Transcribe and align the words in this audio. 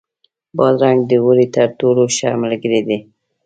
بادرنګ 0.57 0.99
د 1.09 1.11
اوړي 1.23 1.47
تر 1.55 1.67
ټولو 1.79 2.03
ښه 2.15 2.29
ملګری 2.43 2.81
دی. 2.87 2.99